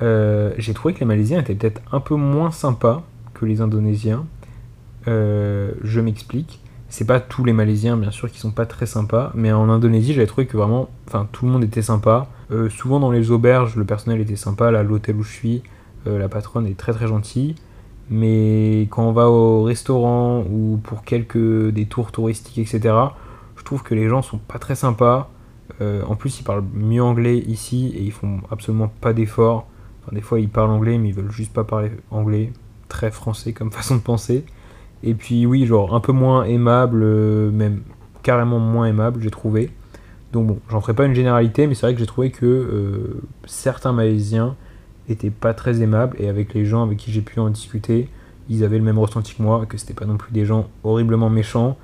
euh, 0.00 0.52
j'ai 0.58 0.74
trouvé 0.74 0.94
que 0.94 1.00
les 1.00 1.06
Malaisiens 1.06 1.40
étaient 1.40 1.54
peut-être 1.54 1.82
un 1.92 2.00
peu 2.00 2.14
moins 2.14 2.52
sympas 2.52 3.02
que 3.34 3.46
les 3.46 3.60
Indonésiens. 3.60 4.24
Euh, 5.08 5.72
je 5.82 6.00
m'explique. 6.00 6.60
C'est 6.88 7.06
pas 7.06 7.20
tous 7.20 7.44
les 7.44 7.52
Malaisiens, 7.52 7.96
bien 7.96 8.10
sûr, 8.10 8.30
qui 8.30 8.38
sont 8.38 8.50
pas 8.50 8.66
très 8.66 8.86
sympas, 8.86 9.32
mais 9.34 9.52
en 9.52 9.68
Indonésie, 9.68 10.12
j'avais 10.12 10.26
trouvé 10.26 10.46
que 10.46 10.56
vraiment, 10.56 10.88
enfin, 11.08 11.28
tout 11.32 11.46
le 11.46 11.52
monde 11.52 11.64
était 11.64 11.82
sympa. 11.82 12.28
Euh, 12.50 12.68
souvent 12.68 12.98
dans 13.00 13.10
les 13.10 13.30
auberges, 13.30 13.76
le 13.76 13.84
personnel 13.84 14.20
était 14.20 14.36
sympa. 14.36 14.70
Là, 14.70 14.82
l'hôtel 14.82 15.16
où 15.16 15.22
je 15.22 15.32
suis, 15.32 15.62
la 16.06 16.28
patronne 16.28 16.66
est 16.66 16.78
très 16.78 16.92
très 16.92 17.06
gentille. 17.06 17.56
Mais 18.08 18.88
quand 18.90 19.04
on 19.04 19.12
va 19.12 19.28
au 19.28 19.62
restaurant 19.62 20.42
ou 20.50 20.80
pour 20.82 21.02
quelques 21.02 21.70
des 21.70 21.86
tours 21.86 22.10
touristiques, 22.10 22.58
etc., 22.58 22.94
je 23.56 23.64
trouve 23.64 23.82
que 23.82 23.94
les 23.94 24.08
gens 24.08 24.22
sont 24.22 24.38
pas 24.38 24.58
très 24.58 24.74
sympas. 24.74 25.30
Euh, 25.80 26.02
en 26.06 26.14
plus, 26.14 26.40
ils 26.40 26.42
parlent 26.42 26.64
mieux 26.74 27.02
anglais 27.02 27.38
ici 27.38 27.92
et 27.96 28.02
ils 28.02 28.12
font 28.12 28.40
absolument 28.50 28.92
pas 29.00 29.12
d'efforts. 29.12 29.66
des 30.12 30.20
fois, 30.20 30.40
ils 30.40 30.48
parlent 30.48 30.70
anglais, 30.70 30.98
mais 30.98 31.08
ils 31.08 31.14
veulent 31.14 31.30
juste 31.30 31.52
pas 31.52 31.64
parler 31.64 31.90
anglais. 32.10 32.52
Très 32.88 33.10
français 33.10 33.52
comme 33.52 33.70
façon 33.72 33.96
de 33.96 34.02
penser. 34.02 34.44
Et 35.02 35.14
puis, 35.14 35.46
oui, 35.46 35.66
genre 35.66 35.94
un 35.94 36.00
peu 36.00 36.12
moins 36.12 36.44
aimable, 36.44 37.00
euh, 37.02 37.50
même 37.50 37.82
carrément 38.22 38.58
moins 38.58 38.86
aimable, 38.86 39.22
j'ai 39.22 39.30
trouvé. 39.30 39.70
Donc, 40.32 40.46
bon, 40.46 40.58
j'en 40.68 40.80
ferai 40.80 40.94
pas 40.94 41.06
une 41.06 41.14
généralité, 41.14 41.66
mais 41.66 41.74
c'est 41.74 41.86
vrai 41.86 41.94
que 41.94 42.00
j'ai 42.00 42.06
trouvé 42.06 42.30
que 42.30 42.46
euh, 42.46 43.22
certains 43.46 43.92
Malaisiens 43.92 44.56
étaient 45.08 45.30
pas 45.30 45.54
très 45.54 45.82
aimables 45.82 46.16
et 46.20 46.28
avec 46.28 46.54
les 46.54 46.64
gens 46.64 46.82
avec 46.84 46.98
qui 46.98 47.10
j'ai 47.10 47.22
pu 47.22 47.40
en 47.40 47.50
discuter, 47.50 48.08
ils 48.48 48.62
avaient 48.62 48.78
le 48.78 48.84
même 48.84 48.98
ressenti 48.98 49.34
que 49.34 49.42
moi, 49.42 49.64
que 49.66 49.76
c'était 49.76 49.94
pas 49.94 50.04
non 50.04 50.16
plus 50.16 50.32
des 50.32 50.44
gens 50.44 50.68
horriblement 50.84 51.30
méchants 51.30 51.76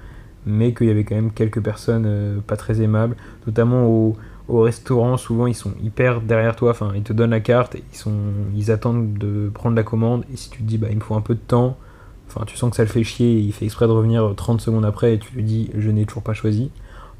mais 0.47 0.73
qu'il 0.73 0.87
y 0.87 0.91
avait 0.91 1.05
quand 1.05 1.17
même 1.17 1.33
quelques 1.33 1.61
personnes 1.61 2.05
euh, 2.07 2.39
pas 2.41 2.57
très 2.57 2.81
aimables, 2.81 3.17
notamment 3.47 3.87
au, 3.87 4.17
au, 4.49 4.61
restaurant, 4.61 5.17
souvent 5.17 5.47
ils 5.47 5.55
sont 5.55 5.73
hyper 5.83 6.21
derrière 6.21 6.57
toi, 6.57 6.71
enfin 6.71 6.93
ils 6.95 7.03
te 7.03 7.13
donnent 7.13 7.31
la 7.31 7.41
carte, 7.41 7.77
ils, 7.93 7.97
sont, 7.97 8.15
ils 8.55 8.71
attendent 8.71 9.15
de 9.15 9.51
prendre 9.53 9.77
la 9.77 9.83
commande, 9.83 10.25
et 10.33 10.37
si 10.37 10.49
tu 10.49 10.59
te 10.59 10.63
dis 10.63 10.79
bah 10.79 10.89
il 10.91 10.97
me 10.97 11.03
faut 11.03 11.17
un 11.17 11.21
peu 11.21 11.35
de 11.35 11.41
temps, 11.41 11.77
enfin 12.29 12.45
tu 12.47 12.57
sens 12.57 12.71
que 12.71 12.77
ça 12.77 12.85
le 12.85 12.89
fait 12.89 13.05
chier, 13.05 13.33
et 13.33 13.41
il 13.41 13.53
fait 13.53 13.65
exprès 13.65 13.87
de 13.87 13.93
revenir 13.93 14.33
30 14.37 14.61
secondes 14.61 14.85
après, 14.85 15.15
et 15.15 15.19
tu 15.19 15.35
lui 15.35 15.43
dis 15.43 15.71
je 15.77 15.91
n'ai 15.91 16.07
toujours 16.07 16.23
pas 16.23 16.35
choisi. 16.35 16.71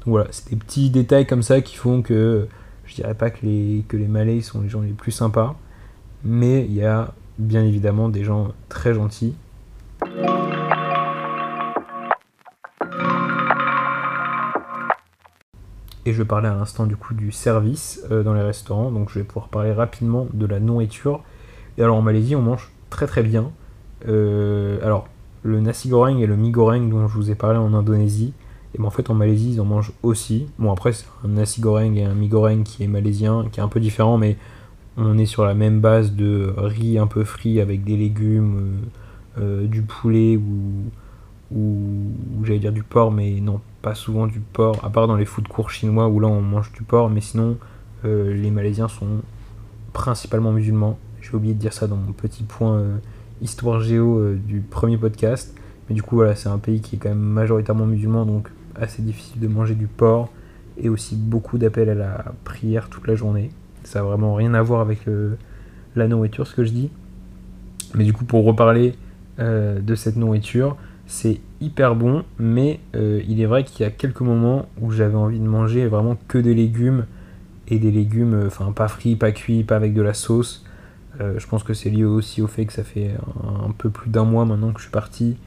Donc 0.05 0.07
voilà, 0.13 0.27
c'est 0.31 0.49
des 0.49 0.55
petits 0.55 0.89
détails 0.89 1.27
comme 1.27 1.43
ça 1.43 1.61
qui 1.61 1.75
font 1.75 2.01
que 2.01 2.47
je 2.85 2.95
dirais 2.95 3.13
pas 3.13 3.29
que 3.29 3.45
les, 3.45 3.83
que 3.89 3.97
les 3.97 4.07
Malais 4.07 4.39
sont 4.39 4.61
les 4.61 4.69
gens 4.69 4.81
les 4.81 4.93
plus 4.93 5.11
sympas, 5.11 5.57
mais 6.23 6.65
il 6.65 6.73
y 6.73 6.83
a 6.83 7.13
bien 7.37 7.63
évidemment 7.63 8.09
des 8.09 8.23
gens 8.23 8.53
très 8.69 8.93
gentils. 8.93 9.35
Et 16.07 16.13
je 16.13 16.23
parlais 16.23 16.47
à 16.47 16.53
l'instant 16.53 16.85
du 16.85 16.95
coup 16.95 17.13
du 17.13 17.33
service 17.33 18.01
euh, 18.11 18.23
dans 18.23 18.33
les 18.33 18.41
restaurants, 18.41 18.91
donc 18.91 19.09
je 19.09 19.19
vais 19.19 19.25
pouvoir 19.25 19.49
parler 19.49 19.73
rapidement 19.73 20.25
de 20.33 20.45
la 20.45 20.61
nourriture. 20.61 21.21
Et 21.77 21.83
alors 21.83 21.97
en 21.97 22.01
Malaisie, 22.01 22.33
on 22.33 22.41
mange 22.41 22.71
très 22.89 23.07
très 23.07 23.23
bien. 23.23 23.51
Euh, 24.07 24.79
alors 24.85 25.09
le 25.43 25.59
nasi 25.59 25.89
goreng 25.89 26.19
et 26.19 26.25
le 26.25 26.37
mi 26.37 26.51
goreng 26.51 26.87
dont 26.89 27.09
je 27.09 27.13
vous 27.13 27.29
ai 27.29 27.35
parlé 27.35 27.59
en 27.59 27.73
Indonésie, 27.73 28.31
et 28.73 28.77
ben 28.77 28.85
en 28.85 28.89
fait 28.89 29.09
en 29.09 29.15
Malaisie 29.15 29.55
ils 29.55 29.59
en 29.59 29.65
mangent 29.65 29.91
aussi. 30.01 30.47
Bon 30.59 30.71
après 30.71 30.93
c'est 30.93 31.07
un 31.25 31.27
nasi 31.27 31.59
goreng 31.59 31.95
et 31.95 32.05
un 32.05 32.13
mi 32.13 32.29
goreng 32.29 32.63
qui 32.63 32.85
est 32.85 32.87
malaisien, 32.87 33.45
qui 33.51 33.59
est 33.59 33.63
un 33.63 33.67
peu 33.67 33.81
différent, 33.81 34.17
mais 34.17 34.37
on 34.95 35.17
est 35.17 35.25
sur 35.25 35.43
la 35.43 35.55
même 35.55 35.81
base 35.81 36.13
de 36.13 36.53
riz 36.55 36.97
un 36.99 37.07
peu 37.07 37.25
frit 37.25 37.59
avec 37.59 37.83
des 37.83 37.97
légumes, 37.97 38.77
euh, 39.39 39.67
du 39.67 39.81
poulet 39.81 40.37
ou, 40.37 40.89
ou 41.53 42.45
j'allais 42.45 42.59
dire 42.59 42.71
du 42.71 42.83
porc, 42.83 43.11
mais 43.11 43.41
non, 43.41 43.59
pas 43.87 43.95
souvent 43.95 44.27
du 44.27 44.41
porc, 44.41 44.83
à 44.83 44.89
part 44.89 45.07
dans 45.07 45.15
les 45.15 45.23
food 45.23 45.47
courts 45.47 45.71
chinois 45.71 46.09
où 46.09 46.19
là 46.19 46.27
on 46.27 46.41
mange 46.41 46.73
du 46.73 46.83
porc, 46.83 47.09
mais 47.09 47.21
sinon 47.21 47.55
euh, 48.03 48.33
les 48.33 48.51
Malaisiens 48.51 48.89
sont 48.89 49.21
principalement 49.93 50.51
musulmans. 50.51 50.99
J'ai 51.21 51.33
oublié 51.33 51.53
de 51.53 51.59
dire 51.59 51.71
ça 51.71 51.87
dans 51.87 51.95
mon 51.95 52.11
petit 52.11 52.43
point 52.43 52.79
euh, 52.79 52.97
histoire 53.41 53.79
géo 53.79 54.17
euh, 54.17 54.35
du 54.45 54.59
premier 54.59 54.97
podcast. 54.97 55.55
Mais 55.87 55.95
du 55.95 56.03
coup 56.03 56.17
voilà, 56.17 56.35
c'est 56.35 56.49
un 56.49 56.57
pays 56.57 56.81
qui 56.81 56.97
est 56.97 56.99
quand 56.99 57.07
même 57.07 57.17
majoritairement 57.17 57.85
musulman, 57.85 58.25
donc 58.25 58.49
assez 58.75 59.01
difficile 59.01 59.39
de 59.39 59.47
manger 59.47 59.73
du 59.73 59.87
porc. 59.87 60.27
Et 60.77 60.89
aussi 60.89 61.15
beaucoup 61.15 61.57
d'appels 61.57 61.89
à 61.89 61.95
la 61.95 62.25
prière 62.43 62.89
toute 62.89 63.07
la 63.07 63.15
journée. 63.15 63.51
Ça 63.85 63.99
a 63.99 64.03
vraiment 64.03 64.35
rien 64.35 64.53
à 64.53 64.61
voir 64.61 64.81
avec 64.81 65.05
la 65.95 66.07
nourriture, 66.07 66.45
ce 66.45 66.53
que 66.53 66.65
je 66.65 66.71
dis. 66.71 66.91
Mais 67.95 68.03
du 68.03 68.13
coup, 68.13 68.25
pour 68.25 68.45
reparler 68.45 68.93
de 69.39 69.95
cette 69.95 70.17
nourriture, 70.17 70.77
c'est 71.07 71.39
hyper 71.61 71.95
bon, 71.95 72.23
mais 72.39 72.79
euh, 72.95 73.21
il 73.27 73.41
est 73.41 73.45
vrai 73.45 73.63
qu'il 73.63 73.81
y 73.81 73.87
a 73.87 73.91
quelques 73.91 74.21
moments 74.21 74.67
où 74.79 74.91
j'avais 74.91 75.15
envie 75.15 75.39
de 75.39 75.47
manger 75.47 75.87
vraiment 75.87 76.17
que 76.27 76.37
des 76.37 76.53
légumes 76.53 77.05
et 77.67 77.79
des 77.79 77.91
légumes, 77.91 78.33
euh, 78.33 78.47
enfin 78.47 78.71
pas 78.71 78.87
frits, 78.87 79.15
pas 79.15 79.31
cuits, 79.31 79.63
pas 79.63 79.75
avec 79.75 79.93
de 79.93 80.01
la 80.01 80.13
sauce. 80.13 80.65
Euh, 81.19 81.39
je 81.39 81.47
pense 81.47 81.63
que 81.63 81.73
c'est 81.73 81.89
lié 81.89 82.03
aussi 82.03 82.41
au 82.41 82.47
fait 82.47 82.65
que 82.65 82.73
ça 82.73 82.83
fait 82.83 83.11
un, 83.43 83.71
peu 83.71 83.89
plus 83.89 84.09
d'un 84.09 84.23
mois 84.23 84.45
maintenant 84.45 84.71
que 84.71 84.79
je 84.79 84.83
suis 84.83 84.91
parti 84.91 85.37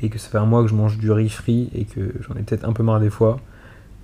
et 0.00 0.10
que 0.10 0.18
ça 0.18 0.28
fait 0.28 0.38
un 0.38 0.46
mois 0.46 0.62
que 0.62 0.68
je 0.68 0.74
mange 0.74 0.96
du 0.98 1.10
riz 1.10 1.28
frit 1.28 1.70
et 1.74 1.84
que 1.84 2.14
j'en 2.20 2.34
ai 2.34 2.42
peut-être 2.42 2.64
un 2.64 2.72
peu 2.72 2.84
marre 2.84 3.00
des 3.00 3.10
fois. 3.10 3.40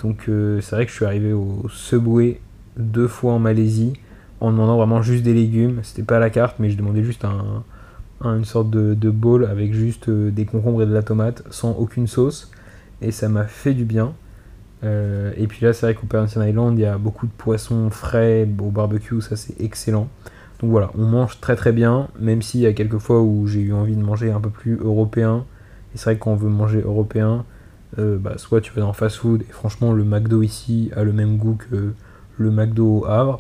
Donc 0.01 0.25
c'est 0.27 0.73
vrai 0.73 0.87
que 0.87 0.91
je 0.91 0.97
suis 0.97 1.05
arrivé 1.05 1.33
au 1.33 1.67
Subway 1.69 2.41
deux 2.77 3.07
fois 3.07 3.35
en 3.35 3.39
Malaisie 3.39 3.93
en 4.41 4.51
demandant 4.51 4.77
vraiment 4.77 5.03
juste 5.03 5.23
des 5.23 5.35
légumes. 5.35 5.79
C'était 5.85 6.03
pas 6.03 6.17
à 6.17 6.19
la 6.19 6.31
carte, 6.31 6.57
mais 6.59 6.69
je 6.69 6.77
demandais 6.77 7.05
juste 7.05 7.25
un, 7.25 7.63
une 8.25 8.45
sorte 8.45 8.71
de, 8.71 8.95
de 8.95 9.11
bowl 9.11 9.45
avec 9.45 9.73
juste 9.73 10.09
euh, 10.09 10.31
des 10.31 10.45
concombres 10.45 10.83
et 10.83 10.87
de 10.87 10.95
la 10.95 11.03
tomate 11.03 11.43
sans 11.51 11.73
aucune 11.73 12.07
sauce 12.07 12.51
et 13.01 13.11
ça 13.11 13.29
m'a 13.29 13.45
fait 13.45 13.75
du 13.75 13.85
bien. 13.85 14.15
Euh, 14.83 15.33
et 15.37 15.47
puis 15.47 15.65
là, 15.65 15.73
c'est 15.73 15.87
vrai 15.87 15.95
qu'au 15.95 16.07
Parisian 16.07 16.43
Island, 16.43 16.79
il 16.79 16.83
y 16.83 16.87
a 16.87 16.99
beaucoup 16.99 17.27
de 17.27 17.33
poissons 17.33 17.91
frais 17.91 18.49
au 18.59 18.71
barbecue, 18.71 19.21
ça 19.21 19.37
c'est 19.37 19.61
excellent. 19.61 20.09
Donc 20.61 20.71
voilà, 20.71 20.91
on 20.97 21.05
mange 21.07 21.41
très 21.41 21.57
très 21.57 21.73
bien, 21.73 22.09
même 22.19 22.43
s'il 22.43 22.61
y 22.61 22.67
a 22.67 22.73
quelques 22.73 22.99
fois 22.99 23.23
où 23.23 23.47
j'ai 23.47 23.61
eu 23.61 23.73
envie 23.73 23.97
de 23.97 24.03
manger 24.03 24.31
un 24.31 24.41
peu 24.41 24.51
plus 24.51 24.77
européen. 24.77 25.45
Et 25.95 25.99
c'est 25.99 26.05
vrai 26.05 26.17
que 26.17 26.21
quand 26.21 26.33
on 26.33 26.37
veut 26.37 26.51
manger 26.51 26.81
européen, 26.81 27.45
euh, 27.99 28.19
bah, 28.19 28.35
soit 28.37 28.61
tu 28.61 28.73
vas 28.73 28.81
dans 28.81 28.93
fast 28.93 29.17
food, 29.17 29.43
et 29.43 29.53
franchement, 29.53 29.93
le 29.93 30.05
McDo 30.05 30.43
ici 30.43 30.91
a 30.97 31.05
le 31.05 31.13
même 31.13 31.37
goût 31.37 31.57
que 31.57 31.93
le 32.39 32.51
McDo 32.51 33.01
au 33.01 33.07
Havre. 33.07 33.39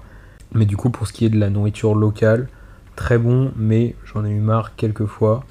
Mais 0.52 0.66
du 0.66 0.76
coup, 0.76 0.90
pour 0.90 1.06
ce 1.06 1.12
qui 1.12 1.24
est 1.24 1.30
de 1.30 1.38
la 1.38 1.50
nourriture 1.50 1.94
locale, 1.94 2.48
très 2.96 3.18
bon, 3.18 3.52
mais 3.56 3.94
j'en 4.04 4.24
ai 4.24 4.30
eu 4.30 4.40
marre 4.40 4.76
quelques 4.76 5.06
fois. 5.06 5.44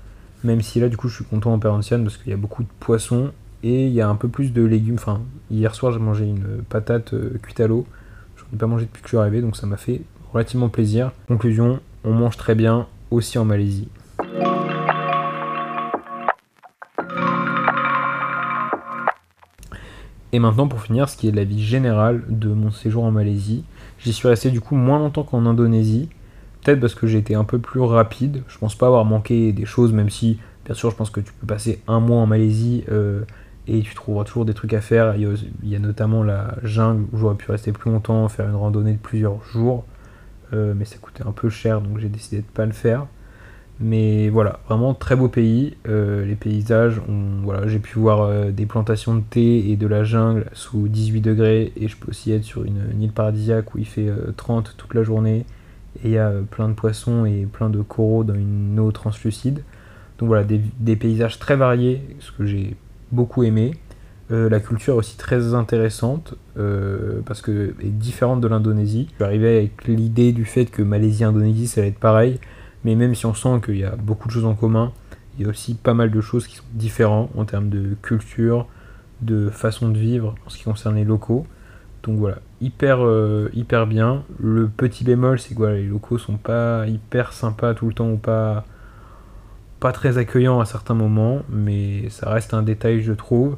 Même 0.43 0.61
si 0.61 0.79
là, 0.79 0.89
du 0.89 0.97
coup, 0.97 1.07
je 1.07 1.15
suis 1.15 1.25
content 1.25 1.53
en 1.53 1.59
Pérantienne 1.59 2.03
parce 2.03 2.17
qu'il 2.17 2.31
y 2.31 2.33
a 2.33 2.37
beaucoup 2.37 2.63
de 2.63 2.69
poissons 2.79 3.31
et 3.63 3.87
il 3.87 3.93
y 3.93 4.01
a 4.01 4.09
un 4.09 4.15
peu 4.15 4.27
plus 4.27 4.51
de 4.51 4.61
légumes. 4.63 4.95
Enfin, 4.95 5.21
hier 5.49 5.73
soir, 5.73 5.91
j'ai 5.91 5.99
mangé 5.99 6.25
une 6.25 6.63
patate 6.67 7.13
euh, 7.13 7.39
cuite 7.41 7.59
à 7.59 7.67
l'eau. 7.67 7.85
J'en 8.37 8.45
ai 8.53 8.57
pas 8.57 8.67
mangé 8.67 8.85
depuis 8.85 9.01
que 9.01 9.07
je 9.07 9.15
suis 9.15 9.17
arrivé, 9.17 9.41
donc 9.41 9.55
ça 9.55 9.67
m'a 9.67 9.77
fait 9.77 10.01
relativement 10.33 10.69
plaisir. 10.69 11.11
Conclusion, 11.27 11.79
on 12.03 12.13
mange 12.13 12.35
très 12.35 12.55
bien 12.55 12.87
aussi 13.09 13.37
en 13.37 13.45
Malaisie. 13.45 13.87
Et 20.33 20.39
maintenant, 20.39 20.67
pour 20.67 20.81
finir, 20.81 21.07
ce 21.09 21.15
qui 21.15 21.27
est 21.27 21.31
la 21.31 21.43
vie 21.43 21.63
générale 21.63 22.23
de 22.27 22.49
mon 22.49 22.71
séjour 22.71 23.03
en 23.03 23.11
Malaisie, 23.11 23.63
j'y 23.99 24.11
suis 24.11 24.27
resté 24.27 24.49
du 24.49 24.61
coup 24.61 24.75
moins 24.75 24.97
longtemps 24.97 25.23
qu'en 25.23 25.45
Indonésie. 25.45 26.09
Peut-être 26.63 26.79
parce 26.79 26.95
que 26.95 27.07
j'ai 27.07 27.17
été 27.17 27.35
un 27.35 27.43
peu 27.43 27.59
plus 27.59 27.81
rapide. 27.81 28.43
Je 28.47 28.57
pense 28.57 28.75
pas 28.75 28.87
avoir 28.87 29.05
manqué 29.05 29.51
des 29.51 29.65
choses, 29.65 29.91
même 29.91 30.09
si, 30.09 30.39
bien 30.65 30.73
sûr, 30.73 30.91
je 30.91 30.95
pense 30.95 31.09
que 31.09 31.19
tu 31.19 31.33
peux 31.33 31.47
passer 31.47 31.81
un 31.87 31.99
mois 31.99 32.19
en 32.19 32.25
Malaisie 32.25 32.85
euh, 32.89 33.23
et 33.67 33.81
tu 33.81 33.93
trouveras 33.95 34.23
toujours 34.23 34.45
des 34.45 34.53
trucs 34.53 34.73
à 34.73 34.79
faire. 34.79 35.15
Il 35.15 35.27
y, 35.63 35.75
a, 35.75 35.79
notamment 35.79 36.23
la 36.23 36.55
jungle 36.63 37.05
où 37.11 37.17
j'aurais 37.17 37.35
pu 37.35 37.51
rester 37.51 37.73
plus 37.73 37.91
longtemps, 37.91 38.27
faire 38.29 38.47
une 38.47 38.55
randonnée 38.55 38.93
de 38.93 38.97
plusieurs 38.97 39.43
jours. 39.43 39.83
Euh, 40.53 40.73
mais 40.75 40.85
ça 40.85 40.97
coûtait 41.01 41.25
un 41.25 41.31
peu 41.31 41.49
cher, 41.49 41.81
donc 41.81 41.99
j'ai 41.99 42.09
décidé 42.09 42.37
de 42.37 42.47
pas 42.53 42.65
le 42.65 42.71
faire. 42.71 43.07
Mais 43.79 44.29
voilà, 44.29 44.59
vraiment 44.69 44.93
très 44.93 45.17
beau 45.17 45.27
pays. 45.27 45.75
Euh, 45.89 46.25
les 46.25 46.35
paysages, 46.35 47.01
voilà, 47.43 47.67
j'ai 47.67 47.79
pu 47.79 47.99
voir 47.99 48.51
des 48.53 48.65
plantations 48.65 49.15
de 49.15 49.21
thé 49.21 49.69
et 49.69 49.75
de 49.75 49.87
la 49.87 50.05
jungle 50.05 50.45
sous 50.53 50.87
18 50.87 51.19
degrés. 51.19 51.73
Et 51.75 51.89
je 51.89 51.97
peux 51.97 52.11
aussi 52.11 52.31
être 52.31 52.43
sur 52.43 52.63
une, 52.63 52.83
une 52.93 53.01
île 53.01 53.11
paradisiaque 53.11 53.75
où 53.75 53.79
il 53.79 53.85
fait 53.85 54.09
30 54.37 54.75
toute 54.77 54.93
la 54.93 55.03
journée 55.03 55.45
et 56.03 56.09
il 56.09 56.11
y 56.11 56.17
a 56.17 56.31
plein 56.51 56.69
de 56.69 56.73
poissons 56.73 57.25
et 57.25 57.47
plein 57.51 57.69
de 57.69 57.81
coraux 57.81 58.23
dans 58.23 58.35
une 58.35 58.79
eau 58.79 58.91
translucide. 58.91 59.63
Donc 60.17 60.27
voilà, 60.27 60.43
des, 60.43 60.95
paysages 60.95 61.39
très 61.39 61.55
variés, 61.55 62.01
ce 62.19 62.31
que 62.31 62.45
j'ai 62.45 62.75
beaucoup 63.11 63.43
aimé. 63.43 63.73
Euh, 64.31 64.49
la 64.49 64.59
culture 64.59 64.95
est 64.95 64.97
aussi 64.97 65.17
très 65.17 65.53
intéressante 65.53 66.35
euh, 66.57 67.21
parce 67.25 67.41
que 67.41 67.75
est 67.81 67.89
différente 67.89 68.41
de 68.41 68.47
l'Indonésie. 68.47 69.07
Je 69.11 69.15
suis 69.15 69.23
arrivé 69.23 69.57
avec 69.57 69.85
l'idée 69.85 70.31
du 70.31 70.45
fait 70.45 70.65
que 70.65 70.81
Malaisie 70.81 71.23
et 71.23 71.25
Indonésie 71.25 71.67
ça 71.67 71.81
allait 71.81 71.89
être 71.89 71.99
pareil, 71.99 72.39
mais 72.83 72.95
même 72.95 73.15
si 73.15 73.25
on 73.25 73.33
sent 73.33 73.61
qu'il 73.65 73.77
y 73.77 73.83
a 73.83 73.95
beaucoup 73.95 74.27
de 74.27 74.33
choses 74.33 74.45
en 74.45 74.55
commun, 74.55 74.91
il 75.37 75.43
y 75.43 75.45
a 75.45 75.49
aussi 75.49 75.75
pas 75.75 75.93
mal 75.93 76.11
de 76.11 76.21
choses 76.21 76.47
qui 76.47 76.57
sont 76.57 76.63
différentes 76.73 77.31
en 77.35 77.45
termes 77.45 77.69
de 77.69 77.95
culture, 78.01 78.67
de 79.21 79.49
façon 79.49 79.89
de 79.89 79.97
vivre 79.97 80.35
en 80.45 80.49
ce 80.49 80.57
qui 80.57 80.63
concerne 80.63 80.95
les 80.95 81.05
locaux. 81.05 81.45
Donc 82.03 82.17
voilà, 82.17 82.39
hyper, 82.63 83.05
euh, 83.05 83.49
hyper 83.53 83.87
bien. 83.87 84.23
Le 84.39 84.67
petit 84.67 85.03
bémol, 85.03 85.39
c'est 85.39 85.55
que 85.55 85.63
les 85.63 85.83
locaux 85.83 86.17
sont 86.17 86.37
pas 86.37 86.87
hyper 86.87 87.33
sympas 87.33 87.73
tout 87.73 87.87
le 87.87 87.93
temps 87.93 88.09
ou 88.09 88.17
pas, 88.17 88.65
pas 89.79 89.91
très 89.91 90.17
accueillants 90.17 90.59
à 90.59 90.65
certains 90.65 90.93
moments, 90.93 91.41
mais 91.49 92.09
ça 92.09 92.29
reste 92.29 92.53
un 92.53 92.63
détail, 92.63 93.01
je 93.01 93.13
trouve. 93.13 93.57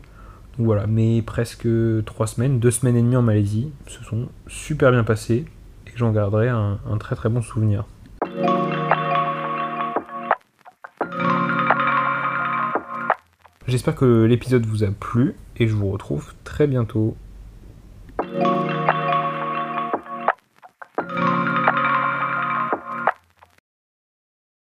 Donc 0.58 0.66
voilà, 0.66 0.88
mais 0.88 1.22
presque 1.22 1.68
trois 2.06 2.28
semaines, 2.28 2.60
deux 2.60 2.72
semaines 2.72 2.96
et 2.96 3.02
demie 3.02 3.18
en 3.18 3.22
Malaisie 3.22 3.72
se 3.88 4.04
sont 4.04 4.30
super 4.48 4.92
bien 4.92 5.04
passées 5.04 5.46
et 5.88 5.92
j'en 5.96 6.12
garderai 6.12 6.50
un 6.50 6.98
très 6.98 7.16
très 7.16 7.30
bon 7.30 7.42
souvenir. 7.42 7.86
J'espère 13.68 13.96
que 13.96 14.26
l'épisode 14.26 14.64
vous 14.68 14.84
a 14.84 14.92
plu 14.92 15.34
et 15.58 15.68
je 15.68 15.74
vous 15.74 15.90
retrouve 15.90 16.34
très 16.44 16.68
bientôt. 16.68 17.18